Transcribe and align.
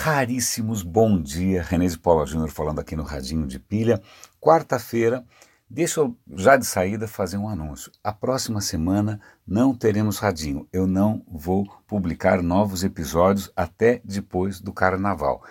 raríssimos, 0.00 0.82
bom 0.82 1.20
dia. 1.20 1.62
René 1.62 1.86
de 1.86 1.98
Paula 1.98 2.24
Júnior 2.24 2.48
falando 2.48 2.78
aqui 2.78 2.96
no 2.96 3.02
Radinho 3.02 3.46
de 3.46 3.58
Pilha. 3.58 4.00
Quarta-feira, 4.40 5.22
deixa 5.68 6.00
eu 6.00 6.16
já 6.36 6.56
de 6.56 6.64
saída 6.64 7.06
fazer 7.06 7.36
um 7.36 7.46
anúncio. 7.46 7.92
A 8.02 8.10
próxima 8.10 8.62
semana 8.62 9.20
não 9.46 9.74
teremos 9.74 10.16
Radinho. 10.18 10.66
Eu 10.72 10.86
não 10.86 11.22
vou 11.30 11.66
publicar 11.86 12.42
novos 12.42 12.82
episódios 12.82 13.52
até 13.54 14.00
depois 14.02 14.58
do 14.58 14.72
Carnaval. 14.72 15.44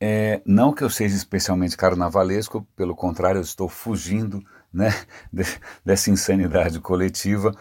É, 0.00 0.40
não 0.46 0.72
que 0.72 0.82
eu 0.82 0.88
seja 0.88 1.14
especialmente 1.14 1.76
carnavalesco, 1.76 2.66
pelo 2.74 2.96
contrário, 2.96 3.40
eu 3.40 3.42
estou 3.42 3.68
fugindo 3.68 4.42
né, 4.72 4.88
dessa 5.84 6.10
insanidade 6.10 6.80
coletiva. 6.80 7.54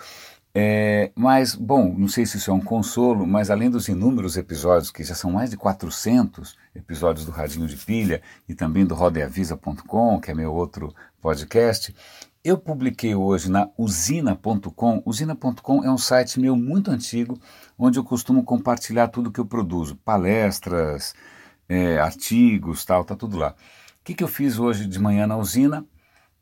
É, 0.53 1.11
mas, 1.15 1.55
bom, 1.55 1.93
não 1.97 2.09
sei 2.09 2.25
se 2.25 2.37
isso 2.37 2.51
é 2.51 2.53
um 2.53 2.59
consolo, 2.59 3.25
mas 3.25 3.49
além 3.49 3.69
dos 3.69 3.87
inúmeros 3.87 4.35
episódios, 4.35 4.91
que 4.91 5.03
já 5.03 5.15
são 5.15 5.31
mais 5.31 5.49
de 5.49 5.55
400 5.55 6.57
episódios 6.75 7.25
do 7.25 7.31
Radinho 7.31 7.67
de 7.67 7.77
Pilha 7.77 8.21
e 8.49 8.53
também 8.53 8.85
do 8.85 8.93
rodeavisa.com, 8.93 10.19
que 10.19 10.31
é 10.31 10.33
meu 10.33 10.53
outro 10.53 10.93
podcast, 11.21 11.95
eu 12.43 12.57
publiquei 12.57 13.15
hoje 13.15 13.49
na 13.49 13.69
usina.com. 13.77 15.01
Usina.com 15.05 15.85
é 15.85 15.91
um 15.91 15.97
site 15.97 16.39
meu 16.39 16.55
muito 16.55 16.91
antigo, 16.91 17.39
onde 17.77 17.97
eu 17.97 18.03
costumo 18.03 18.43
compartilhar 18.43 19.07
tudo 19.07 19.31
que 19.31 19.39
eu 19.39 19.45
produzo, 19.45 19.95
palestras, 19.97 21.13
é, 21.69 21.97
artigos, 21.97 22.83
tal, 22.83 23.05
tá 23.05 23.15
tudo 23.15 23.37
lá. 23.37 23.55
O 24.01 24.03
que, 24.03 24.15
que 24.15 24.23
eu 24.23 24.27
fiz 24.27 24.59
hoje 24.59 24.85
de 24.87 24.99
manhã 24.99 25.27
na 25.27 25.37
usina? 25.37 25.85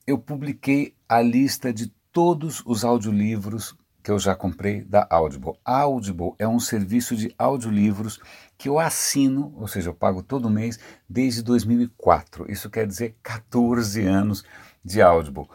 Eu 0.08 0.18
publiquei 0.18 0.96
a 1.08 1.22
lista 1.22 1.72
de 1.72 1.94
todos 2.12 2.64
os 2.66 2.84
audiolivros 2.84 3.76
que 4.04 4.12
eu 4.12 4.20
já 4.20 4.36
comprei 4.36 4.82
da 4.82 5.06
Audible. 5.10 5.54
A 5.64 5.82
Audible 5.82 6.34
é 6.40 6.48
um 6.48 6.60
serviço 6.60 7.16
de 7.16 7.34
audiolivros 7.38 8.20
que 8.58 8.70
eu 8.70 8.80
assino, 8.80 9.54
ou 9.58 9.68
seja, 9.68 9.90
eu 9.90 9.94
pago 9.94 10.24
todo 10.24 10.50
mês 10.50 10.80
desde 11.08 11.42
2004. 11.42 12.52
Isso 12.52 12.70
quer 12.70 12.88
dizer 12.88 13.16
14 13.22 14.06
anos 14.06 14.44
de 14.84 15.02
Audible. 15.02 15.48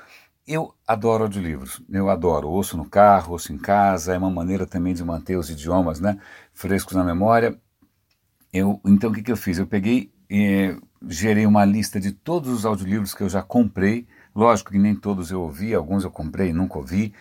Eu 0.46 0.74
adoro 0.86 1.24
audiolivros, 1.24 1.80
eu 1.90 2.10
adoro, 2.10 2.50
ouço 2.50 2.76
no 2.76 2.84
carro, 2.84 3.32
ouço 3.32 3.50
em 3.50 3.56
casa, 3.56 4.14
é 4.14 4.18
uma 4.18 4.30
maneira 4.30 4.66
também 4.66 4.92
de 4.92 5.02
manter 5.02 5.36
os 5.36 5.48
idiomas 5.48 6.00
né, 6.00 6.18
frescos 6.52 6.94
na 6.94 7.02
memória. 7.02 7.58
Eu, 8.52 8.78
então 8.84 9.10
o 9.10 9.12
que, 9.14 9.22
que 9.22 9.32
eu 9.32 9.38
fiz? 9.38 9.58
Eu 9.58 9.66
peguei, 9.66 10.12
eh, 10.30 10.76
gerei 11.08 11.46
uma 11.46 11.64
lista 11.64 11.98
de 11.98 12.12
todos 12.12 12.50
os 12.50 12.66
audiolivros 12.66 13.14
que 13.14 13.22
eu 13.22 13.28
já 13.28 13.42
comprei, 13.42 14.06
lógico 14.34 14.70
que 14.70 14.78
nem 14.78 14.94
todos 14.94 15.30
eu 15.30 15.40
ouvi, 15.40 15.74
alguns 15.74 16.04
eu 16.04 16.10
comprei 16.10 16.50
e 16.50 16.52
nunca 16.52 16.78
ouvi, 16.78 17.14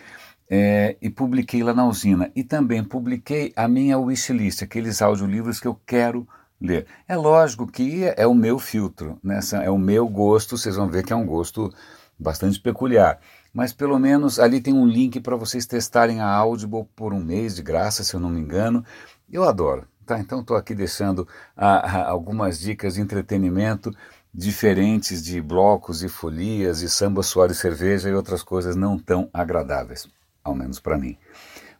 é, 0.48 0.96
e 1.00 1.08
publiquei 1.10 1.62
lá 1.62 1.72
na 1.72 1.86
usina. 1.86 2.30
E 2.34 2.44
também 2.44 2.84
publiquei 2.84 3.52
a 3.56 3.66
minha 3.66 3.98
wishlist, 3.98 4.62
aqueles 4.62 5.00
audiolivros 5.00 5.60
que 5.60 5.68
eu 5.68 5.78
quero 5.86 6.26
ler. 6.60 6.86
É 7.08 7.16
lógico 7.16 7.66
que 7.66 8.04
é 8.16 8.26
o 8.26 8.34
meu 8.34 8.58
filtro, 8.58 9.18
né? 9.22 9.40
é 9.62 9.70
o 9.70 9.78
meu 9.78 10.08
gosto, 10.08 10.56
vocês 10.56 10.76
vão 10.76 10.88
ver 10.88 11.04
que 11.04 11.12
é 11.12 11.16
um 11.16 11.26
gosto 11.26 11.72
bastante 12.18 12.60
peculiar. 12.60 13.18
Mas 13.52 13.72
pelo 13.72 13.98
menos 13.98 14.38
ali 14.40 14.60
tem 14.60 14.74
um 14.74 14.86
link 14.86 15.20
para 15.20 15.36
vocês 15.36 15.66
testarem 15.66 16.20
a 16.20 16.28
Audible 16.28 16.86
por 16.96 17.12
um 17.12 17.20
mês 17.20 17.54
de 17.54 17.62
graça, 17.62 18.02
se 18.02 18.14
eu 18.14 18.20
não 18.20 18.30
me 18.30 18.40
engano. 18.40 18.84
Eu 19.30 19.44
adoro. 19.44 19.86
Tá, 20.04 20.18
então 20.18 20.40
estou 20.40 20.56
aqui 20.56 20.74
deixando 20.74 21.26
algumas 21.56 22.58
dicas 22.58 22.94
de 22.94 23.00
entretenimento 23.00 23.90
diferentes 24.34 25.22
de 25.22 25.40
blocos 25.40 26.02
e 26.02 26.08
folias 26.08 26.82
e 26.82 26.90
samba, 26.90 27.22
suor 27.22 27.50
e 27.50 27.54
cerveja 27.54 28.10
e 28.10 28.14
outras 28.14 28.42
coisas 28.42 28.76
não 28.76 28.98
tão 28.98 29.30
agradáveis 29.32 30.06
ao 30.44 30.54
menos 30.54 30.78
para 30.78 30.98
mim. 30.98 31.16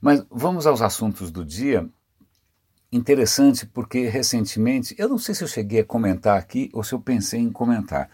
Mas 0.01 0.25
vamos 0.31 0.67
aos 0.67 0.83
assuntos 0.83 1.31
do 1.31 1.45
dia. 1.45 1.89
Interessante 2.91 3.67
porque 3.67 4.09
recentemente, 4.09 4.95
eu 4.98 5.09
não 5.09 5.19
sei 5.19 5.34
se 5.34 5.45
eu 5.45 5.48
cheguei 5.48 5.81
a 5.81 5.84
comentar 5.84 6.39
aqui 6.39 6.70
ou 6.73 6.83
se 6.83 6.95
eu 6.95 7.01
pensei 7.01 7.41
em 7.41 7.51
comentar, 7.51 8.09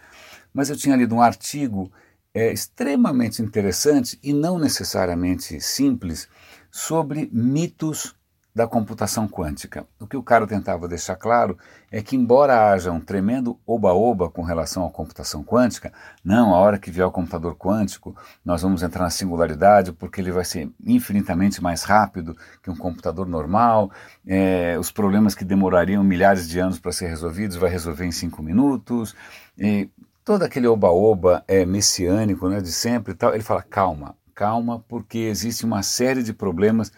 mas 0.53 0.69
eu 0.69 0.75
tinha 0.75 0.95
lido 0.95 1.15
um 1.15 1.21
artigo 1.21 1.91
é, 2.33 2.51
extremamente 2.51 3.41
interessante 3.41 4.19
e 4.23 4.33
não 4.33 4.57
necessariamente 4.57 5.59
simples 5.61 6.27
sobre 6.71 7.29
mitos 7.31 8.15
da 8.53 8.67
computação 8.67 9.27
quântica. 9.27 9.87
O 9.99 10.05
que 10.05 10.17
o 10.17 10.23
cara 10.23 10.45
tentava 10.45 10.87
deixar 10.87 11.15
claro 11.15 11.57
é 11.89 12.01
que, 12.01 12.15
embora 12.15 12.71
haja 12.71 12.91
um 12.91 12.99
tremendo 12.99 13.57
oba-oba 13.65 14.29
com 14.29 14.41
relação 14.41 14.85
à 14.85 14.89
computação 14.89 15.43
quântica, 15.43 15.91
não, 16.23 16.53
a 16.53 16.57
hora 16.57 16.77
que 16.77 16.91
vier 16.91 17.05
o 17.05 17.11
computador 17.11 17.55
quântico, 17.55 18.15
nós 18.43 18.61
vamos 18.61 18.83
entrar 18.83 19.03
na 19.03 19.09
singularidade 19.09 19.93
porque 19.93 20.19
ele 20.19 20.31
vai 20.31 20.43
ser 20.43 20.69
infinitamente 20.85 21.63
mais 21.63 21.83
rápido 21.83 22.35
que 22.61 22.69
um 22.69 22.75
computador 22.75 23.25
normal, 23.25 23.89
é, 24.27 24.77
os 24.77 24.91
problemas 24.91 25.33
que 25.33 25.45
demorariam 25.45 26.03
milhares 26.03 26.47
de 26.47 26.59
anos 26.59 26.77
para 26.77 26.91
ser 26.91 27.07
resolvidos 27.07 27.55
vai 27.55 27.69
resolver 27.69 28.05
em 28.05 28.11
cinco 28.11 28.43
minutos, 28.43 29.15
e 29.57 29.89
todo 30.25 30.43
aquele 30.43 30.67
oba-oba 30.67 31.43
é 31.47 31.65
messiânico 31.65 32.49
né, 32.49 32.59
de 32.59 32.71
sempre 32.71 33.13
e 33.13 33.15
tal. 33.15 33.33
Ele 33.33 33.43
fala: 33.43 33.61
calma, 33.61 34.15
calma, 34.35 34.83
porque 34.87 35.19
existe 35.19 35.65
uma 35.65 35.83
série 35.83 36.23
de 36.23 36.33
problemas 36.33 36.91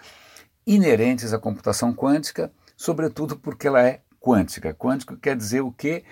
inerentes 0.65 1.33
à 1.33 1.39
computação 1.39 1.93
quântica, 1.93 2.51
sobretudo 2.75 3.37
porque 3.37 3.67
ela 3.67 3.81
é 3.81 4.01
quântica. 4.19 4.73
Quântico 4.73 5.17
quer 5.17 5.35
dizer 5.35 5.61
o 5.61 5.71
quê? 5.71 6.03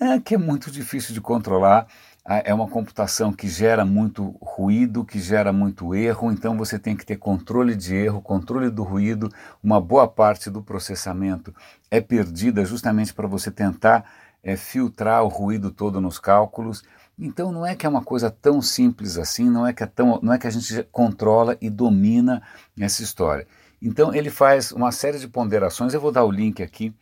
É, 0.00 0.18
que 0.18 0.34
é 0.34 0.38
muito 0.38 0.70
difícil 0.70 1.12
de 1.12 1.20
controlar. 1.20 1.86
É 2.44 2.52
uma 2.52 2.68
computação 2.68 3.32
que 3.32 3.48
gera 3.48 3.84
muito 3.84 4.36
ruído, 4.40 5.04
que 5.04 5.18
gera 5.18 5.52
muito 5.52 5.94
erro, 5.94 6.30
então 6.30 6.56
você 6.56 6.78
tem 6.78 6.94
que 6.94 7.04
ter 7.04 7.16
controle 7.16 7.74
de 7.74 7.94
erro, 7.96 8.20
controle 8.20 8.70
do 8.70 8.82
ruído. 8.82 9.32
Uma 9.62 9.80
boa 9.80 10.06
parte 10.06 10.50
do 10.50 10.62
processamento 10.62 11.52
é 11.90 12.00
perdida 12.00 12.64
justamente 12.64 13.12
para 13.12 13.26
você 13.26 13.50
tentar 13.50 14.04
é, 14.44 14.54
filtrar 14.54 15.24
o 15.24 15.28
ruído 15.28 15.70
todo 15.70 16.00
nos 16.00 16.18
cálculos. 16.18 16.82
Então 17.18 17.50
não 17.50 17.66
é 17.66 17.74
que 17.74 17.84
é 17.84 17.88
uma 17.88 18.02
coisa 18.02 18.30
tão 18.30 18.62
simples 18.62 19.18
assim, 19.18 19.50
não 19.50 19.66
é 19.66 19.72
que, 19.72 19.82
é 19.82 19.86
tão, 19.86 20.20
não 20.22 20.32
é 20.32 20.38
que 20.38 20.46
a 20.46 20.50
gente 20.50 20.82
controla 20.92 21.56
e 21.60 21.68
domina 21.68 22.42
essa 22.78 23.02
história. 23.02 23.46
Então 23.80 24.14
ele 24.14 24.30
faz 24.30 24.72
uma 24.72 24.92
série 24.92 25.18
de 25.18 25.28
ponderações, 25.28 25.94
eu 25.94 26.00
vou 26.00 26.12
dar 26.12 26.24
o 26.24 26.30
link 26.30 26.62
aqui, 26.62 26.94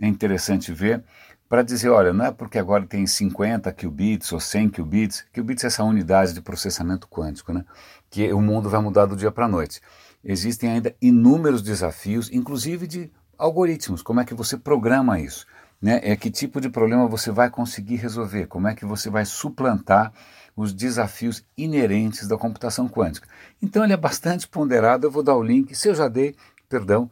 é 0.00 0.06
interessante 0.06 0.72
ver, 0.72 1.04
para 1.48 1.62
dizer, 1.62 1.90
olha, 1.90 2.12
não 2.12 2.24
é 2.24 2.32
porque 2.32 2.58
agora 2.58 2.84
tem 2.86 3.06
50 3.06 3.72
qubits 3.72 4.32
ou 4.32 4.40
100 4.40 4.70
qubits, 4.70 5.24
qubits 5.32 5.62
é 5.64 5.66
essa 5.68 5.84
unidade 5.84 6.32
de 6.32 6.40
processamento 6.40 7.06
quântico, 7.06 7.52
né, 7.52 7.64
que 8.10 8.32
o 8.32 8.40
mundo 8.40 8.68
vai 8.68 8.80
mudar 8.80 9.06
do 9.06 9.14
dia 9.14 9.30
para 9.30 9.44
a 9.44 9.48
noite. 9.48 9.80
Existem 10.24 10.70
ainda 10.70 10.96
inúmeros 11.00 11.62
desafios, 11.62 12.30
inclusive 12.32 12.86
de 12.86 13.12
algoritmos, 13.38 14.02
como 14.02 14.20
é 14.20 14.24
que 14.24 14.34
você 14.34 14.56
programa 14.56 15.20
isso, 15.20 15.46
né, 15.84 16.00
é 16.02 16.16
que 16.16 16.30
tipo 16.30 16.62
de 16.62 16.70
problema 16.70 17.06
você 17.06 17.30
vai 17.30 17.50
conseguir 17.50 17.96
resolver, 17.96 18.46
como 18.46 18.66
é 18.66 18.74
que 18.74 18.86
você 18.86 19.10
vai 19.10 19.26
suplantar 19.26 20.14
os 20.56 20.72
desafios 20.72 21.44
inerentes 21.58 22.26
da 22.26 22.38
computação 22.38 22.88
quântica. 22.88 23.28
Então 23.60 23.84
ele 23.84 23.92
é 23.92 23.96
bastante 23.98 24.48
ponderado, 24.48 25.06
eu 25.06 25.10
vou 25.10 25.22
dar 25.22 25.36
o 25.36 25.42
link, 25.42 25.74
se 25.74 25.86
eu 25.86 25.94
já 25.94 26.08
dei, 26.08 26.34
perdão, 26.70 27.10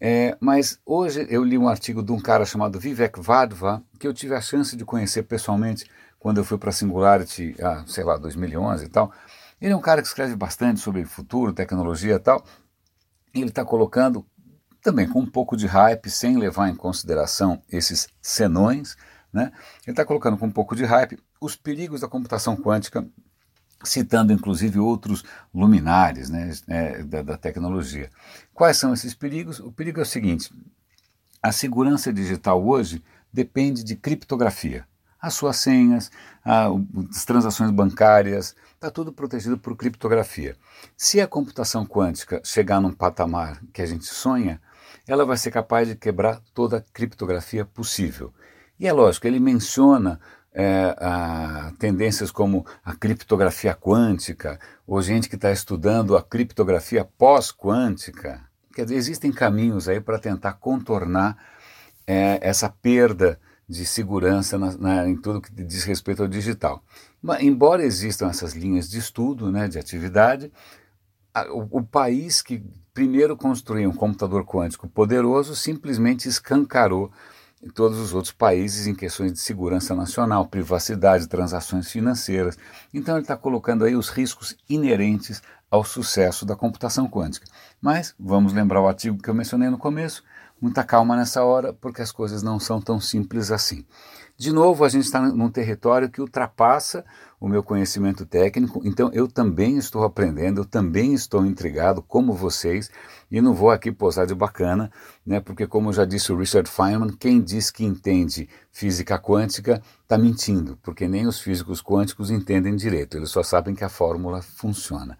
é, 0.00 0.36
mas 0.40 0.80
hoje 0.84 1.24
eu 1.30 1.44
li 1.44 1.56
um 1.56 1.68
artigo 1.68 2.02
de 2.02 2.10
um 2.10 2.18
cara 2.18 2.44
chamado 2.44 2.80
Vivek 2.80 3.20
Vadva, 3.20 3.80
que 3.96 4.08
eu 4.08 4.12
tive 4.12 4.34
a 4.34 4.40
chance 4.40 4.74
de 4.74 4.84
conhecer 4.84 5.22
pessoalmente 5.22 5.88
quando 6.18 6.38
eu 6.38 6.44
fui 6.44 6.58
para 6.58 6.70
a 6.70 6.72
Singularity, 6.72 7.54
ah, 7.62 7.84
sei 7.86 8.02
lá, 8.02 8.16
2011 8.16 8.86
e 8.86 8.88
tal. 8.88 9.12
Ele 9.60 9.72
é 9.72 9.76
um 9.76 9.80
cara 9.80 10.02
que 10.02 10.08
escreve 10.08 10.34
bastante 10.34 10.80
sobre 10.80 11.04
futuro, 11.04 11.52
tecnologia 11.52 12.16
e 12.16 12.18
tal. 12.18 12.44
E 13.32 13.40
ele 13.40 13.50
está 13.50 13.64
colocando, 13.64 14.26
também 14.80 15.08
com 15.08 15.20
um 15.20 15.26
pouco 15.26 15.56
de 15.56 15.66
hype, 15.66 16.10
sem 16.10 16.36
levar 16.36 16.68
em 16.68 16.74
consideração 16.74 17.62
esses 17.70 18.08
senões, 18.20 18.96
né? 19.32 19.52
Ele 19.86 19.92
está 19.92 20.04
colocando 20.04 20.36
com 20.36 20.46
um 20.46 20.50
pouco 20.50 20.74
de 20.74 20.84
hype 20.84 21.18
os 21.40 21.54
perigos 21.56 22.00
da 22.00 22.08
computação 22.08 22.56
quântica, 22.56 23.06
citando 23.84 24.32
inclusive 24.32 24.78
outros 24.78 25.24
luminares 25.54 26.28
né, 26.28 26.50
é, 26.68 27.02
da, 27.02 27.22
da 27.22 27.36
tecnologia. 27.36 28.10
Quais 28.52 28.76
são 28.76 28.92
esses 28.92 29.14
perigos? 29.14 29.60
O 29.60 29.72
perigo 29.72 30.00
é 30.00 30.02
o 30.02 30.06
seguinte: 30.06 30.52
a 31.42 31.52
segurança 31.52 32.12
digital 32.12 32.64
hoje 32.64 33.02
depende 33.32 33.84
de 33.84 33.96
criptografia. 33.96 34.84
As 35.20 35.34
suas 35.34 35.56
senhas, 35.56 36.10
as 36.42 37.24
transações 37.26 37.70
bancárias, 37.70 38.56
está 38.74 38.90
tudo 38.90 39.12
protegido 39.12 39.58
por 39.58 39.76
criptografia. 39.76 40.56
Se 40.96 41.20
a 41.20 41.28
computação 41.28 41.84
quântica 41.84 42.40
chegar 42.42 42.80
num 42.80 42.92
patamar 42.92 43.60
que 43.70 43.82
a 43.82 43.86
gente 43.86 44.06
sonha, 44.06 44.60
ela 45.10 45.24
vai 45.24 45.36
ser 45.36 45.50
capaz 45.50 45.88
de 45.88 45.96
quebrar 45.96 46.40
toda 46.54 46.76
a 46.76 46.80
criptografia 46.80 47.64
possível. 47.64 48.32
E 48.78 48.86
é 48.86 48.92
lógico, 48.92 49.26
ele 49.26 49.40
menciona 49.40 50.20
é, 50.54 50.94
a, 50.98 51.72
tendências 51.80 52.30
como 52.30 52.64
a 52.84 52.94
criptografia 52.94 53.74
quântica, 53.74 54.60
ou 54.86 55.02
gente 55.02 55.28
que 55.28 55.34
está 55.34 55.50
estudando 55.50 56.16
a 56.16 56.22
criptografia 56.22 57.04
pós-quântica. 57.18 58.40
Quer 58.72 58.84
dizer, 58.84 58.96
existem 58.96 59.32
caminhos 59.32 59.88
aí 59.88 60.00
para 60.00 60.16
tentar 60.16 60.52
contornar 60.52 61.36
é, 62.06 62.38
essa 62.40 62.68
perda 62.68 63.36
de 63.68 63.84
segurança 63.84 64.56
na, 64.56 64.76
na, 64.76 65.08
em 65.08 65.16
tudo 65.16 65.40
que 65.40 65.50
diz 65.50 65.82
respeito 65.82 66.22
ao 66.22 66.28
digital. 66.28 66.84
Mas, 67.20 67.42
embora 67.42 67.82
existam 67.82 68.28
essas 68.28 68.52
linhas 68.52 68.88
de 68.88 69.00
estudo, 69.00 69.50
né, 69.50 69.66
de 69.66 69.76
atividade, 69.76 70.52
o, 71.50 71.78
o 71.78 71.82
país 71.82 72.42
que 72.42 72.62
primeiro 72.92 73.36
construiu 73.36 73.90
um 73.90 73.94
computador 73.94 74.44
quântico 74.44 74.88
poderoso 74.88 75.54
simplesmente 75.54 76.28
escancarou 76.28 77.10
todos 77.74 77.98
os 77.98 78.14
outros 78.14 78.32
países 78.32 78.86
em 78.86 78.94
questões 78.94 79.32
de 79.32 79.38
segurança 79.38 79.94
nacional, 79.94 80.46
privacidade, 80.46 81.28
transações 81.28 81.90
financeiras. 81.90 82.58
Então 82.92 83.16
ele 83.16 83.22
está 83.22 83.36
colocando 83.36 83.84
aí 83.84 83.94
os 83.94 84.08
riscos 84.08 84.56
inerentes 84.68 85.42
ao 85.70 85.84
sucesso 85.84 86.46
da 86.46 86.56
computação 86.56 87.08
quântica. 87.08 87.46
Mas 87.80 88.14
vamos 88.18 88.52
lembrar 88.52 88.80
o 88.80 88.88
artigo 88.88 89.22
que 89.22 89.28
eu 89.28 89.34
mencionei 89.34 89.68
no 89.68 89.78
começo. 89.78 90.24
Muita 90.60 90.84
calma 90.84 91.16
nessa 91.16 91.42
hora, 91.42 91.72
porque 91.72 92.02
as 92.02 92.12
coisas 92.12 92.42
não 92.42 92.60
são 92.60 92.80
tão 92.80 93.00
simples 93.00 93.50
assim. 93.50 93.84
De 94.36 94.52
novo, 94.52 94.84
a 94.84 94.88
gente 94.88 95.04
está 95.04 95.20
num 95.20 95.50
território 95.50 96.08
que 96.08 96.20
ultrapassa 96.20 97.04
o 97.38 97.46
meu 97.46 97.62
conhecimento 97.62 98.24
técnico, 98.24 98.80
então 98.84 99.10
eu 99.12 99.28
também 99.28 99.76
estou 99.76 100.02
aprendendo, 100.02 100.62
eu 100.62 100.64
também 100.64 101.12
estou 101.12 101.44
intrigado, 101.44 102.02
como 102.02 102.32
vocês, 102.32 102.90
e 103.30 103.40
não 103.40 103.54
vou 103.54 103.70
aqui 103.70 103.92
posar 103.92 104.26
de 104.26 104.34
bacana, 104.34 104.90
né, 105.26 105.40
porque, 105.40 105.66
como 105.66 105.92
já 105.92 106.06
disse 106.06 106.32
o 106.32 106.36
Richard 106.38 106.70
Feynman, 106.70 107.16
quem 107.18 107.40
diz 107.42 107.70
que 107.70 107.84
entende 107.84 108.48
física 108.70 109.18
quântica 109.18 109.82
está 110.02 110.16
mentindo, 110.16 110.78
porque 110.82 111.06
nem 111.06 111.26
os 111.26 111.38
físicos 111.38 111.82
quânticos 111.82 112.30
entendem 112.30 112.76
direito, 112.76 113.16
eles 113.18 113.30
só 113.30 113.42
sabem 113.42 113.74
que 113.74 113.84
a 113.84 113.90
fórmula 113.90 114.40
funciona. 114.40 115.18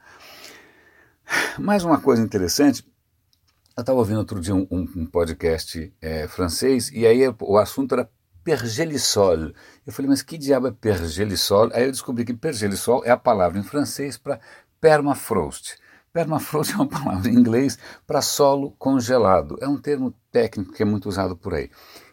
Mais 1.58 1.84
uma 1.84 2.00
coisa 2.00 2.22
interessante, 2.22 2.89
eu 3.80 3.82
estava 3.82 3.98
ouvindo 3.98 4.18
outro 4.18 4.38
dia 4.38 4.54
um, 4.54 4.66
um 4.70 5.06
podcast 5.06 5.90
é, 6.02 6.28
francês, 6.28 6.90
e 6.92 7.06
aí 7.06 7.22
o 7.40 7.56
assunto 7.56 7.94
era 7.94 8.10
pergelisol. 8.44 9.52
Eu 9.86 9.92
falei, 9.92 10.10
mas 10.10 10.20
que 10.20 10.36
diabo 10.36 10.66
é 10.66 10.70
pergelisol? 10.70 11.70
Aí 11.72 11.84
eu 11.84 11.90
descobri 11.90 12.26
que 12.26 12.34
pergelisol 12.34 13.02
é 13.06 13.10
a 13.10 13.16
palavra 13.16 13.58
em 13.58 13.62
francês 13.62 14.18
para 14.18 14.38
permafrost. 14.82 15.78
Permafrost 16.12 16.72
é 16.74 16.76
uma 16.76 16.88
palavra 16.88 17.30
em 17.30 17.34
inglês 17.34 17.78
para 18.06 18.20
solo 18.20 18.72
congelado. 18.72 19.56
É 19.62 19.66
um 19.66 19.80
termo 19.80 20.14
técnico 20.30 20.74
que 20.74 20.82
é 20.82 20.86
muito 20.86 21.08
usado 21.08 21.34
por 21.34 21.54
aí. 21.54 21.70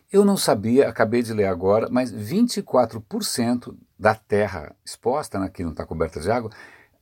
Eu 0.10 0.24
não 0.24 0.38
sabia, 0.38 0.88
acabei 0.88 1.22
de 1.22 1.34
ler 1.34 1.48
agora, 1.48 1.90
mas 1.92 2.14
24% 2.14 3.76
da 4.00 4.16
terra 4.16 4.74
exposta, 4.86 5.38
né, 5.38 5.50
que 5.50 5.66
não 5.66 5.72
está 5.72 5.86
coberta 5.86 6.22
de 6.22 6.32
água, 6.32 6.50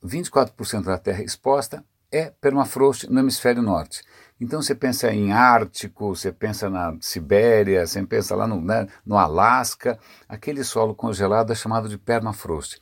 24% 0.04 0.82
da 0.82 0.98
terra 0.98 1.22
exposta 1.22 1.84
é 2.10 2.30
permafrost 2.40 3.08
no 3.08 3.20
hemisfério 3.20 3.62
norte. 3.62 4.02
Então 4.40 4.60
você 4.60 4.74
pensa 4.74 5.12
em 5.12 5.32
Ártico, 5.32 6.14
você 6.14 6.30
pensa 6.30 6.68
na 6.68 6.96
Sibéria, 7.00 7.86
você 7.86 8.04
pensa 8.04 8.36
lá 8.36 8.46
no, 8.46 8.60
né, 8.60 8.86
no 9.04 9.16
Alasca, 9.16 9.98
aquele 10.28 10.62
solo 10.62 10.94
congelado 10.94 11.52
é 11.52 11.54
chamado 11.54 11.88
de 11.88 11.96
permafrost. 11.96 12.80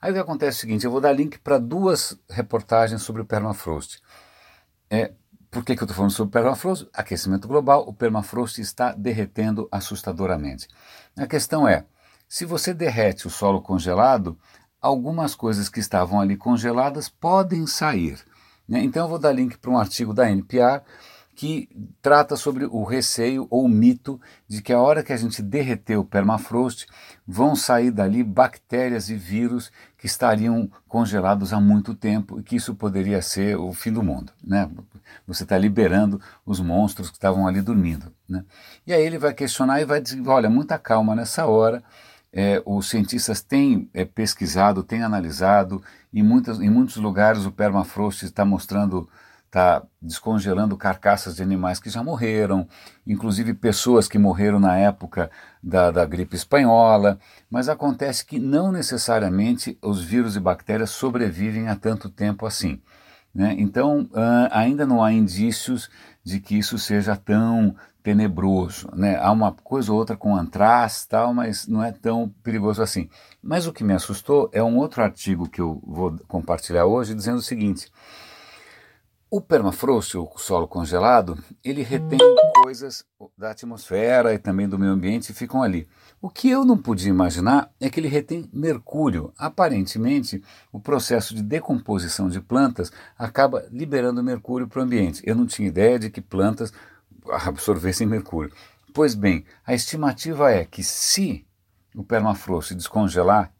Aí 0.00 0.10
o 0.10 0.14
que 0.14 0.20
acontece 0.20 0.56
é 0.56 0.58
o 0.58 0.60
seguinte, 0.60 0.84
eu 0.84 0.90
vou 0.90 1.00
dar 1.00 1.12
link 1.12 1.38
para 1.38 1.58
duas 1.58 2.18
reportagens 2.28 3.02
sobre 3.02 3.22
o 3.22 3.24
permafrost. 3.24 4.02
É, 4.90 5.12
por 5.50 5.64
que, 5.64 5.76
que 5.76 5.82
eu 5.82 5.86
estou 5.86 5.96
falando 5.96 6.10
sobre 6.10 6.30
o 6.30 6.32
permafrost? 6.32 6.88
Aquecimento 6.92 7.46
global, 7.46 7.84
o 7.86 7.92
permafrost 7.92 8.60
está 8.60 8.92
derretendo 8.92 9.68
assustadoramente. 9.70 10.68
A 11.16 11.26
questão 11.26 11.68
é, 11.68 11.84
se 12.28 12.44
você 12.44 12.74
derrete 12.74 13.26
o 13.26 13.30
solo 13.30 13.62
congelado, 13.62 14.38
algumas 14.80 15.34
coisas 15.34 15.68
que 15.68 15.80
estavam 15.80 16.20
ali 16.20 16.36
congeladas 16.36 17.08
podem 17.08 17.66
sair. 17.66 18.18
Né? 18.68 18.82
Então 18.82 19.04
eu 19.04 19.08
vou 19.08 19.18
dar 19.18 19.32
link 19.32 19.58
para 19.58 19.70
um 19.70 19.78
artigo 19.78 20.12
da 20.14 20.30
NPR 20.30 20.82
que 21.34 21.68
trata 22.00 22.36
sobre 22.36 22.64
o 22.64 22.84
receio 22.84 23.46
ou 23.50 23.68
mito 23.68 24.20
de 24.46 24.62
que 24.62 24.72
a 24.72 24.80
hora 24.80 25.02
que 25.02 25.12
a 25.12 25.16
gente 25.16 25.42
derreter 25.42 25.96
o 25.96 26.04
permafrost, 26.04 26.86
vão 27.26 27.56
sair 27.56 27.90
dali 27.90 28.22
bactérias 28.22 29.08
e 29.08 29.16
vírus 29.16 29.72
que 29.98 30.06
estariam 30.06 30.70
congelados 30.86 31.52
há 31.52 31.60
muito 31.60 31.94
tempo 31.94 32.38
e 32.38 32.42
que 32.42 32.56
isso 32.56 32.74
poderia 32.74 33.20
ser 33.20 33.56
o 33.56 33.72
fim 33.72 33.92
do 33.92 34.02
mundo. 34.02 34.32
Né? 34.42 34.70
Você 35.26 35.42
está 35.42 35.58
liberando 35.58 36.20
os 36.46 36.60
monstros 36.60 37.08
que 37.08 37.16
estavam 37.16 37.46
ali 37.46 37.60
dormindo. 37.60 38.12
Né? 38.28 38.44
E 38.86 38.92
aí 38.92 39.02
ele 39.02 39.18
vai 39.18 39.34
questionar 39.34 39.80
e 39.80 39.84
vai 39.84 40.00
dizer: 40.00 40.26
olha, 40.28 40.48
muita 40.48 40.78
calma 40.78 41.16
nessa 41.16 41.46
hora 41.46 41.82
é, 42.36 42.60
os 42.66 42.90
cientistas 42.90 43.40
têm 43.40 43.88
é, 43.94 44.04
pesquisado, 44.04 44.82
têm 44.82 45.04
analisado, 45.04 45.80
em, 46.12 46.20
muitas, 46.20 46.60
em 46.60 46.68
muitos 46.68 46.96
lugares 46.96 47.46
o 47.46 47.52
permafrost 47.52 48.24
está 48.24 48.44
mostrando, 48.44 49.08
está 49.46 49.84
descongelando 50.02 50.76
carcaças 50.76 51.36
de 51.36 51.44
animais 51.44 51.78
que 51.78 51.88
já 51.88 52.02
morreram, 52.02 52.66
inclusive 53.06 53.54
pessoas 53.54 54.08
que 54.08 54.18
morreram 54.18 54.58
na 54.58 54.76
época 54.76 55.30
da, 55.62 55.92
da 55.92 56.04
gripe 56.04 56.34
espanhola, 56.34 57.20
mas 57.48 57.68
acontece 57.68 58.26
que 58.26 58.40
não 58.40 58.72
necessariamente 58.72 59.78
os 59.80 60.02
vírus 60.02 60.34
e 60.34 60.40
bactérias 60.40 60.90
sobrevivem 60.90 61.68
a 61.68 61.76
tanto 61.76 62.10
tempo 62.10 62.46
assim. 62.46 62.82
Né? 63.32 63.54
Então, 63.58 64.08
uh, 64.12 64.48
ainda 64.50 64.84
não 64.84 65.04
há 65.04 65.12
indícios 65.12 65.88
de 66.24 66.40
que 66.40 66.58
isso 66.58 66.78
seja 66.78 67.14
tão 67.14 67.76
tenebroso. 68.04 68.86
Né? 68.94 69.16
Há 69.16 69.32
uma 69.32 69.50
coisa 69.50 69.90
ou 69.90 69.98
outra 69.98 70.14
com 70.14 70.36
antraz, 70.36 71.06
tal, 71.06 71.32
mas 71.32 71.66
não 71.66 71.82
é 71.82 71.90
tão 71.90 72.28
perigoso 72.42 72.82
assim. 72.82 73.08
Mas 73.42 73.66
o 73.66 73.72
que 73.72 73.82
me 73.82 73.94
assustou 73.94 74.50
é 74.52 74.62
um 74.62 74.76
outro 74.76 75.02
artigo 75.02 75.48
que 75.48 75.60
eu 75.60 75.80
vou 75.82 76.16
compartilhar 76.28 76.84
hoje, 76.84 77.14
dizendo 77.14 77.38
o 77.38 77.42
seguinte. 77.42 77.90
O 79.30 79.40
permafrost, 79.40 80.16
o 80.16 80.30
solo 80.36 80.68
congelado, 80.68 81.36
ele 81.64 81.82
retém 81.82 82.18
coisas 82.62 83.04
da 83.36 83.50
atmosfera 83.50 84.32
e 84.34 84.38
também 84.38 84.68
do 84.68 84.78
meio 84.78 84.92
ambiente 84.92 85.30
e 85.30 85.34
ficam 85.34 85.62
ali. 85.62 85.88
O 86.20 86.28
que 86.28 86.48
eu 86.48 86.64
não 86.64 86.76
podia 86.76 87.10
imaginar 87.10 87.70
é 87.80 87.88
que 87.88 87.98
ele 87.98 88.06
retém 88.06 88.48
mercúrio. 88.52 89.32
Aparentemente, 89.36 90.42
o 90.70 90.78
processo 90.78 91.34
de 91.34 91.42
decomposição 91.42 92.28
de 92.28 92.40
plantas 92.40 92.92
acaba 93.18 93.66
liberando 93.72 94.22
mercúrio 94.22 94.68
para 94.68 94.80
o 94.80 94.82
ambiente. 94.82 95.22
Eu 95.24 95.34
não 95.34 95.46
tinha 95.46 95.66
ideia 95.66 95.98
de 95.98 96.10
que 96.10 96.20
plantas 96.20 96.72
absorvessem 97.30 98.06
mercúrio. 98.06 98.52
Pois 98.92 99.14
bem, 99.14 99.44
a 99.66 99.74
estimativa 99.74 100.50
é 100.50 100.64
que 100.64 100.82
se 100.82 101.46
o 101.94 102.04
permafrost 102.04 102.74
descongelar 102.74 103.52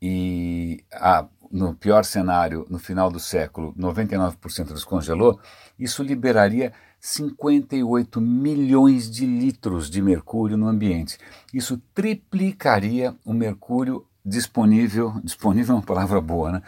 e 0.00 0.84
a 0.92 1.26
no 1.54 1.72
pior 1.72 2.04
cenário, 2.04 2.66
no 2.68 2.80
final 2.80 3.08
do 3.08 3.20
século, 3.20 3.72
99% 3.78 4.72
descongelou, 4.72 5.38
isso 5.78 6.02
liberaria 6.02 6.72
58 6.98 8.20
milhões 8.20 9.08
de 9.08 9.24
litros 9.24 9.88
de 9.88 10.02
mercúrio 10.02 10.56
no 10.56 10.66
ambiente. 10.66 11.16
Isso 11.52 11.80
triplicaria 11.94 13.14
o 13.24 13.32
mercúrio 13.32 14.04
disponível. 14.24 15.20
Disponível 15.22 15.76
é 15.76 15.78
uma 15.78 15.84
palavra 15.84 16.20
boa, 16.20 16.50
né? 16.50 16.62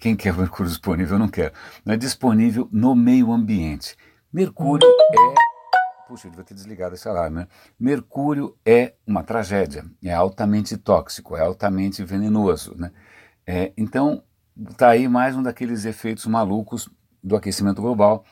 Quem 0.00 0.16
quer 0.16 0.36
mercúrio 0.36 0.72
disponível? 0.72 1.16
Não 1.16 1.28
quero. 1.28 1.54
Não 1.84 1.94
é 1.94 1.96
disponível 1.96 2.68
no 2.72 2.96
meio 2.96 3.30
ambiente. 3.30 3.96
Mercúrio 4.32 4.88
é. 4.88 6.06
Puxa, 6.06 6.28
eu 6.28 6.30
devia 6.30 6.44
ter 6.44 6.54
desligado 6.54 6.94
esse 6.94 7.08
alarme, 7.08 7.38
né? 7.38 7.48
Mercúrio 7.78 8.56
é 8.64 8.94
uma 9.04 9.24
tragédia. 9.24 9.84
É 10.04 10.12
altamente 10.12 10.76
tóxico, 10.76 11.36
é 11.36 11.40
altamente 11.40 12.04
venenoso, 12.04 12.74
né? 12.76 12.92
É, 13.44 13.72
então, 13.76 14.22
está 14.70 14.90
aí 14.90 15.08
mais 15.08 15.34
um 15.34 15.42
daqueles 15.42 15.84
efeitos 15.84 16.26
malucos 16.26 16.88
do 17.22 17.34
aquecimento 17.34 17.82
global. 17.82 18.24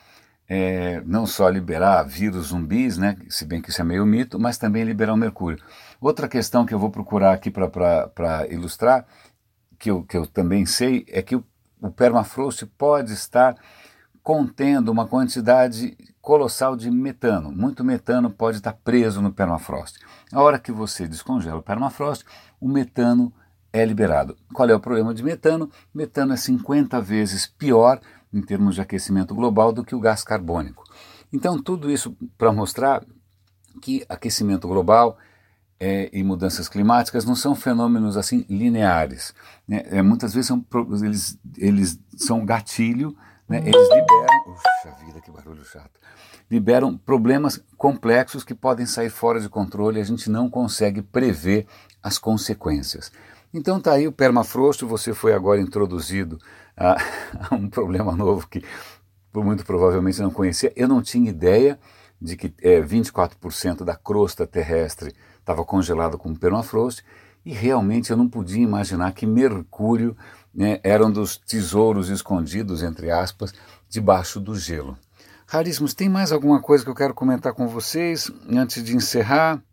É, 0.47 1.01
não 1.05 1.27
só 1.27 1.49
liberar 1.49 2.03
vírus 2.03 2.47
zumbis, 2.47 2.97
né, 2.97 3.17
se 3.29 3.45
bem 3.45 3.61
que 3.61 3.69
isso 3.69 3.81
é 3.81 3.83
meio 3.83 4.05
mito, 4.05 4.39
mas 4.39 4.57
também 4.57 4.83
liberar 4.83 5.13
o 5.13 5.17
mercúrio. 5.17 5.63
Outra 6.01 6.27
questão 6.27 6.65
que 6.65 6.73
eu 6.73 6.79
vou 6.79 6.89
procurar 6.89 7.33
aqui 7.33 7.51
para 7.51 8.47
ilustrar, 8.49 9.05
que 9.77 9.91
eu, 9.91 10.03
que 10.03 10.17
eu 10.17 10.25
também 10.25 10.65
sei, 10.65 11.05
é 11.09 11.21
que 11.21 11.35
o, 11.35 11.45
o 11.79 11.91
permafrost 11.91 12.65
pode 12.77 13.13
estar 13.13 13.55
contendo 14.23 14.89
uma 14.91 15.07
quantidade 15.07 15.97
colossal 16.21 16.75
de 16.75 16.91
metano. 16.91 17.51
Muito 17.51 17.83
metano 17.83 18.29
pode 18.29 18.57
estar 18.57 18.73
preso 18.73 19.21
no 19.21 19.31
permafrost. 19.31 19.99
A 20.31 20.41
hora 20.41 20.59
que 20.59 20.71
você 20.71 21.07
descongela 21.07 21.59
o 21.59 21.63
permafrost, 21.63 22.25
o 22.59 22.67
metano 22.67 23.33
é 23.71 23.83
liberado. 23.85 24.35
Qual 24.53 24.69
é 24.69 24.75
o 24.75 24.79
problema 24.79 25.13
de 25.13 25.23
metano? 25.23 25.69
Metano 25.93 26.33
é 26.33 26.37
50 26.37 26.99
vezes 27.01 27.47
pior 27.47 27.99
em 28.33 28.41
termos 28.41 28.75
de 28.75 28.81
aquecimento 28.81 29.33
global 29.33 29.71
do 29.71 29.83
que 29.83 29.95
o 29.95 29.99
gás 29.99 30.23
carbônico. 30.23 30.83
Então, 31.31 31.61
tudo 31.61 31.89
isso 31.89 32.15
para 32.37 32.51
mostrar 32.51 33.03
que 33.81 34.05
aquecimento 34.09 34.67
global 34.67 35.17
é, 35.79 36.09
e 36.11 36.23
mudanças 36.23 36.67
climáticas 36.67 37.23
não 37.23 37.35
são 37.35 37.55
fenômenos 37.55 38.17
assim 38.17 38.45
lineares. 38.49 39.33
Né? 39.67 39.83
É, 39.85 40.01
muitas 40.01 40.33
vezes 40.33 40.47
são, 40.47 40.65
eles, 41.01 41.39
eles 41.57 41.99
são 42.17 42.45
gatilho, 42.45 43.15
né? 43.49 43.57
eles 43.59 43.89
liberam. 43.89 44.43
Puxa 44.45 44.95
vida, 45.03 45.19
que 45.19 45.31
barulho 45.31 45.65
chato! 45.65 45.99
Liberam 46.49 46.97
problemas 46.97 47.61
complexos 47.75 48.43
que 48.43 48.53
podem 48.53 48.85
sair 48.85 49.09
fora 49.09 49.39
de 49.39 49.49
controle 49.49 49.97
e 49.97 50.01
a 50.01 50.05
gente 50.05 50.29
não 50.29 50.49
consegue 50.49 51.01
prever 51.01 51.65
as 52.01 52.17
consequências. 52.17 53.11
Então 53.53 53.77
está 53.79 53.93
aí 53.93 54.07
o 54.07 54.11
permafrost, 54.11 54.85
você 54.85 55.13
foi 55.13 55.33
agora 55.33 55.59
introduzido 55.59 56.37
a, 56.77 56.97
a, 57.49 57.55
um 57.55 57.67
problema 57.67 58.15
novo 58.15 58.47
que 58.47 58.63
muito 59.33 59.65
provavelmente 59.65 60.21
não 60.21 60.31
conhecia. 60.31 60.71
Eu 60.75 60.87
não 60.87 61.01
tinha 61.01 61.29
ideia 61.29 61.79
de 62.21 62.35
que 62.35 62.53
é, 62.61 62.81
24% 62.81 63.83
da 63.83 63.95
crosta 63.95 64.45
terrestre 64.45 65.13
estava 65.39 65.63
congelado 65.63 66.17
com 66.17 66.35
permafrost 66.35 67.03
e 67.49 67.53
realmente 67.53 68.11
eu 68.11 68.17
não 68.17 68.29
podia 68.29 68.61
imaginar 68.61 69.11
que 69.13 69.25
Mercúrio 69.25 70.15
né, 70.53 70.79
era 70.83 71.05
um 71.05 71.11
dos 71.11 71.35
tesouros 71.35 72.09
escondidos, 72.09 72.83
entre 72.83 73.09
aspas, 73.09 73.53
debaixo 73.89 74.39
do 74.39 74.55
gelo. 74.55 74.97
Raríssimos, 75.47 75.95
tem 75.95 76.07
mais 76.07 76.31
alguma 76.31 76.61
coisa 76.61 76.83
que 76.83 76.89
eu 76.91 76.95
quero 76.95 77.13
comentar 77.13 77.53
com 77.53 77.67
vocês 77.67 78.31
antes 78.47 78.83
de 78.83 78.95
encerrar? 78.95 79.63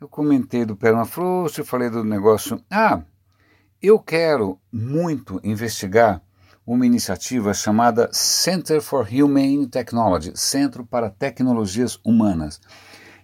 eu 0.00 0.08
comentei 0.08 0.64
do 0.64 0.74
permafrost, 0.76 1.58
eu 1.58 1.64
falei 1.64 1.90
do 1.90 2.02
negócio. 2.02 2.64
Ah, 2.70 3.02
eu 3.82 3.98
quero 3.98 4.58
muito 4.72 5.40
investigar 5.44 6.22
uma 6.64 6.86
iniciativa 6.86 7.52
chamada 7.52 8.08
Center 8.12 8.80
for 8.80 9.06
Humane 9.12 9.66
Technology 9.66 10.32
Centro 10.36 10.86
para 10.86 11.10
Tecnologias 11.10 11.98
Humanas. 12.04 12.60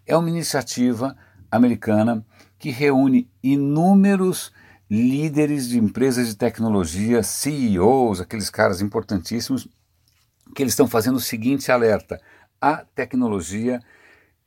É 0.04 0.16
uma 0.16 0.28
iniciativa 0.28 1.16
americana 1.50 2.24
que 2.58 2.70
reúne 2.70 3.30
inúmeros 3.42 4.52
líderes 4.90 5.68
de 5.68 5.78
empresas 5.78 6.28
de 6.28 6.36
tecnologia, 6.36 7.22
CEOs, 7.22 8.20
aqueles 8.20 8.50
caras 8.50 8.80
importantíssimos, 8.80 9.68
que 10.54 10.62
eles 10.62 10.72
estão 10.72 10.86
fazendo 10.86 11.16
o 11.16 11.20
seguinte 11.20 11.70
alerta: 11.70 12.20
a 12.60 12.76
tecnologia 12.76 13.80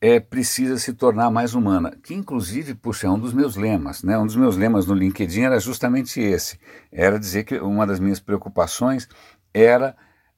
é, 0.01 0.20
precisa 0.20 0.77
se 0.77 0.94
tornar 0.94 1.29
mais 1.29 1.53
humana, 1.53 1.98
que 2.01 2.13
inclusive, 2.13 2.74
puxa, 2.74 3.08
é 3.08 3.10
um 3.10 3.20
dos 3.20 3.34
meus 3.34 3.56
lemas, 3.56 4.01
né? 4.01 4.18
Um 4.18 4.25
dos 4.25 4.36
meus 4.36 4.56
lemas 4.56 4.86
no 4.86 4.94
LinkedIn 4.94 5.41
era 5.41 5.60
justamente 5.60 6.22
esse, 6.22 6.58
era 6.91 7.20
dizer 7.20 7.44
que 7.44 7.60
uma 7.60 7.86
das 7.86 8.00
minhas 8.00 8.20
preocupações 8.20 9.08
era 9.53 9.96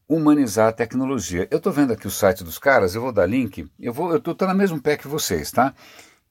humanizar 0.08 0.68
a 0.68 0.74
tecnologia. 0.74 1.48
Eu 1.50 1.58
estou 1.58 1.72
vendo 1.72 1.94
aqui 1.94 2.08
o 2.08 2.12
site 2.12 2.44
dos 2.44 2.58
caras, 2.58 2.96
eu 2.96 3.02
vou 3.02 3.14
dar 3.14 3.26
link, 3.26 3.70
eu 3.80 3.94
vou, 3.94 4.12
eu 4.12 4.18
estou 4.18 4.36
no 4.48 4.56
mesmo 4.56 4.82
pé 4.82 4.98
que 4.98 5.08
vocês, 5.08 5.52
tá? 5.52 5.74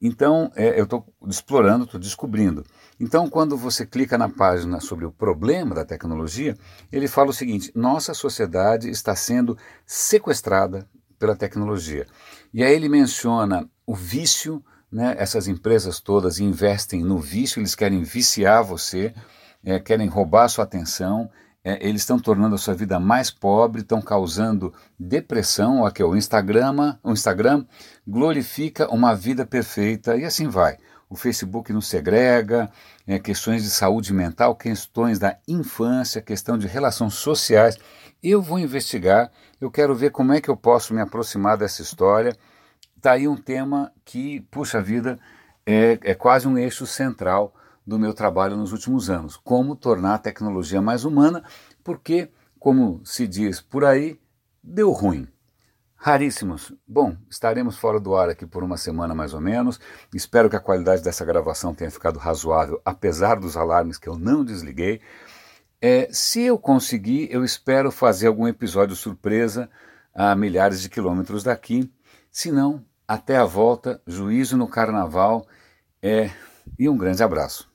Então, 0.01 0.51
é, 0.57 0.81
eu 0.81 0.85
estou 0.85 1.05
explorando, 1.29 1.85
estou 1.85 2.01
descobrindo. 2.01 2.65
Então, 2.99 3.29
quando 3.29 3.57
você 3.57 3.85
clica 3.85 4.17
na 4.17 4.29
página 4.31 4.81
sobre 4.81 5.05
o 5.05 5.13
problema 5.13 5.75
da 5.75 5.85
tecnologia, 5.85 6.57
ele 6.91 7.07
fala 7.07 7.31
o 7.31 7.35
seguinte: 7.35 7.71
nossa 7.75 8.15
sociedade 8.15 8.89
está 8.89 9.15
sendo 9.15 9.59
sequestrada 9.85 10.89
pela 11.19 11.37
tecnologia. 11.37 12.07
E 12.53 12.65
aí 12.65 12.75
ele 12.75 12.89
menciona 12.89 13.69
o 13.87 13.95
vício, 13.95 14.65
né? 14.91 15.15
essas 15.19 15.47
empresas 15.47 16.01
todas 16.01 16.41
investem 16.41 17.05
no 17.05 17.19
vício, 17.19 17.61
eles 17.61 17.75
querem 17.75 18.03
viciar 18.03 18.65
você, 18.65 19.13
é, 19.63 19.79
querem 19.79 20.09
roubar 20.09 20.49
sua 20.49 20.65
atenção, 20.65 21.31
é, 21.63 21.87
eles 21.87 22.03
estão 22.03 22.19
tornando 22.19 22.55
a 22.55 22.59
sua 22.59 22.75
vida 22.75 22.99
mais 22.99 23.31
pobre, 23.31 23.83
estão 23.83 24.01
causando 24.01 24.73
depressão. 24.99 25.85
Aqui, 25.85 26.03
o 26.03 26.17
Instagram, 26.17 26.97
o 27.03 27.13
Instagram 27.13 27.67
glorifica 28.07 28.89
uma 28.91 29.15
vida 29.15 29.45
perfeita 29.45 30.17
e 30.17 30.25
assim 30.25 30.49
vai. 30.49 30.79
O 31.09 31.17
Facebook 31.17 31.73
nos 31.73 31.89
segrega, 31.89 32.71
é, 33.07 33.19
questões 33.19 33.63
de 33.63 33.71
saúde 33.71 34.13
mental, 34.15 34.55
questões 34.55 35.19
da 35.19 35.37
infância, 35.47 36.23
questão 36.23 36.57
de 36.57 36.67
relações 36.67 37.15
sociais. 37.15 37.77
Eu 38.23 38.41
vou 38.41 38.59
investigar, 38.59 39.31
eu 39.61 39.71
quero 39.71 39.95
ver 39.95 40.11
como 40.11 40.33
é 40.33 40.41
que 40.41 40.49
eu 40.49 40.57
posso 40.57 40.95
me 40.95 41.01
aproximar 41.01 41.59
dessa 41.59 41.83
história. 41.83 42.37
Está 42.97 43.13
aí 43.13 43.27
um 43.27 43.37
tema 43.37 43.93
que, 44.05 44.41
puxa 44.51 44.81
vida, 44.81 45.19
é, 45.67 45.99
é 46.03 46.15
quase 46.15 46.47
um 46.47 46.57
eixo 46.57 46.87
central 46.87 47.55
do 47.87 47.99
meu 47.99 48.15
trabalho 48.15 48.57
nos 48.57 48.73
últimos 48.73 49.11
anos. 49.11 49.37
Como 49.37 49.77
tornar 49.77 50.15
a 50.15 50.19
tecnologia 50.19 50.81
mais 50.81 51.05
humana, 51.05 51.43
porque, 51.83 52.31
como 52.59 53.01
se 53.05 53.27
diz 53.27 53.61
por 53.61 53.85
aí, 53.85 54.19
deu 54.63 54.91
ruim. 54.93 55.29
Raríssimos. 55.97 56.73
Bom, 56.89 57.15
estaremos 57.29 57.77
fora 57.77 58.01
do 58.01 58.17
ar 58.17 58.31
aqui 58.31 58.47
por 58.47 58.65
uma 58.65 58.79
semana 58.79 59.15
mais 59.15 59.35
ou 59.35 59.41
menos. 59.41 59.79
Espero 60.15 60.49
que 60.49 60.57
a 60.57 60.61
qualidade 60.61 61.03
dessa 61.03 61.27
gravação 61.27 61.75
tenha 61.75 61.91
ficado 61.91 62.19
razoável, 62.19 62.81
apesar 62.85 63.39
dos 63.39 63.55
alarmes 63.55 63.99
que 63.99 64.09
eu 64.09 64.17
não 64.17 64.43
desliguei. 64.43 65.03
É, 65.79 66.09
se 66.11 66.43
eu 66.43 66.59
conseguir, 66.59 67.29
eu 67.31 67.45
espero 67.45 67.91
fazer 67.91 68.29
algum 68.29 68.49
episódio 68.49 68.97
surpresa 68.97 69.69
a 70.15 70.35
milhares 70.35 70.81
de 70.81 70.89
quilômetros 70.89 71.43
daqui. 71.43 71.93
Se 72.31 72.51
não, 72.51 72.85
até 73.07 73.37
a 73.37 73.45
volta, 73.45 74.01
juízo 74.07 74.57
no 74.57 74.69
carnaval 74.69 75.47
é, 76.03 76.31
e 76.79 76.89
um 76.89 76.97
grande 76.97 77.23
abraço. 77.23 77.70